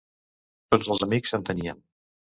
[0.75, 1.89] Tots els amics en tenien.